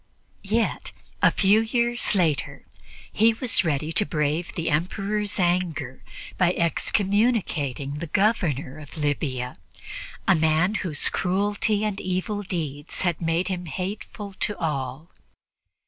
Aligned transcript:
Yet 0.41 0.93
a 1.21 1.29
few 1.29 1.59
years 1.59 2.15
later 2.15 2.65
he 3.13 3.35
was 3.35 3.63
ready 3.63 3.91
to 3.91 4.03
brave 4.03 4.51
the 4.55 4.71
Emperor's 4.71 5.37
anger 5.37 6.03
by 6.39 6.53
excommunicating 6.53 7.99
the 7.99 8.07
Governor 8.07 8.79
of 8.79 8.97
Libya, 8.97 9.57
a 10.27 10.33
man 10.33 10.73
whose 10.81 11.07
cruelty 11.07 11.85
and 11.85 12.01
evil 12.01 12.41
deeds 12.41 13.01
had 13.03 13.21
made 13.21 13.47
him 13.47 13.67
hateful 13.67 14.33
to 14.39 14.57
all. 14.57 15.11